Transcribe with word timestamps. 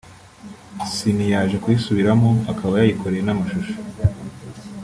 Ciney 0.93 1.31
yaje 1.33 1.55
kuyisubiramo 1.63 2.29
akaba 2.51 2.73
yayikoreye 2.79 3.23
n’amashusho 3.25 3.75